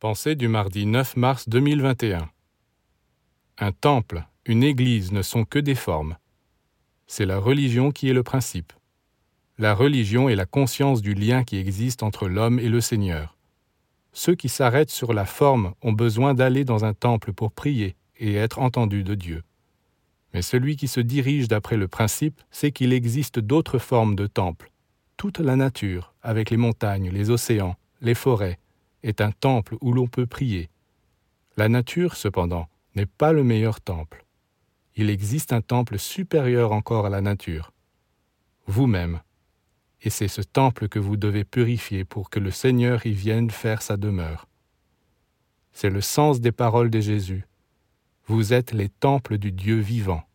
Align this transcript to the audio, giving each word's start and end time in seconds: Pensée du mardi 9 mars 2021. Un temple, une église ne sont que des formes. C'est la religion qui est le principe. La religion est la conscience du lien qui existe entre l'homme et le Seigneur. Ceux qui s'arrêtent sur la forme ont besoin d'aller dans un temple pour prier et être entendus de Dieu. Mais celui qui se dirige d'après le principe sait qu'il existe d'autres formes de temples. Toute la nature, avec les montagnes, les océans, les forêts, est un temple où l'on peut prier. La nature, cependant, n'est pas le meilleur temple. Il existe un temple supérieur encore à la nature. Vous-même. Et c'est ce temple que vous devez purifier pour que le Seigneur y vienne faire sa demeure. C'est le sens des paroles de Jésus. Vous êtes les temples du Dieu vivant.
Pensée 0.00 0.36
du 0.36 0.46
mardi 0.46 0.86
9 0.86 1.16
mars 1.16 1.48
2021. 1.48 2.30
Un 3.58 3.72
temple, 3.72 4.24
une 4.46 4.62
église 4.62 5.10
ne 5.10 5.22
sont 5.22 5.44
que 5.44 5.58
des 5.58 5.74
formes. 5.74 6.16
C'est 7.08 7.26
la 7.26 7.40
religion 7.40 7.90
qui 7.90 8.08
est 8.08 8.12
le 8.12 8.22
principe. 8.22 8.72
La 9.58 9.74
religion 9.74 10.28
est 10.28 10.36
la 10.36 10.46
conscience 10.46 11.02
du 11.02 11.14
lien 11.14 11.42
qui 11.42 11.56
existe 11.56 12.04
entre 12.04 12.28
l'homme 12.28 12.60
et 12.60 12.68
le 12.68 12.80
Seigneur. 12.80 13.36
Ceux 14.12 14.36
qui 14.36 14.48
s'arrêtent 14.48 14.92
sur 14.92 15.12
la 15.12 15.24
forme 15.24 15.74
ont 15.82 15.92
besoin 15.92 16.32
d'aller 16.32 16.64
dans 16.64 16.84
un 16.84 16.94
temple 16.94 17.32
pour 17.32 17.50
prier 17.50 17.96
et 18.18 18.36
être 18.36 18.60
entendus 18.60 19.02
de 19.02 19.16
Dieu. 19.16 19.42
Mais 20.32 20.42
celui 20.42 20.76
qui 20.76 20.86
se 20.86 21.00
dirige 21.00 21.48
d'après 21.48 21.76
le 21.76 21.88
principe 21.88 22.40
sait 22.52 22.70
qu'il 22.70 22.92
existe 22.92 23.40
d'autres 23.40 23.78
formes 23.78 24.14
de 24.14 24.28
temples. 24.28 24.70
Toute 25.16 25.40
la 25.40 25.56
nature, 25.56 26.14
avec 26.22 26.50
les 26.50 26.56
montagnes, 26.56 27.10
les 27.10 27.30
océans, 27.30 27.74
les 28.00 28.14
forêts, 28.14 28.60
est 29.02 29.20
un 29.20 29.30
temple 29.30 29.76
où 29.80 29.92
l'on 29.92 30.06
peut 30.06 30.26
prier. 30.26 30.70
La 31.56 31.68
nature, 31.68 32.16
cependant, 32.16 32.68
n'est 32.94 33.06
pas 33.06 33.32
le 33.32 33.44
meilleur 33.44 33.80
temple. 33.80 34.24
Il 34.96 35.10
existe 35.10 35.52
un 35.52 35.60
temple 35.60 35.98
supérieur 35.98 36.72
encore 36.72 37.06
à 37.06 37.10
la 37.10 37.20
nature. 37.20 37.72
Vous-même. 38.66 39.20
Et 40.02 40.10
c'est 40.10 40.28
ce 40.28 40.42
temple 40.42 40.88
que 40.88 40.98
vous 40.98 41.16
devez 41.16 41.44
purifier 41.44 42.04
pour 42.04 42.30
que 42.30 42.38
le 42.38 42.50
Seigneur 42.50 43.06
y 43.06 43.12
vienne 43.12 43.50
faire 43.50 43.82
sa 43.82 43.96
demeure. 43.96 44.46
C'est 45.72 45.90
le 45.90 46.00
sens 46.00 46.40
des 46.40 46.52
paroles 46.52 46.90
de 46.90 47.00
Jésus. 47.00 47.46
Vous 48.26 48.52
êtes 48.52 48.72
les 48.72 48.88
temples 48.88 49.38
du 49.38 49.52
Dieu 49.52 49.78
vivant. 49.78 50.27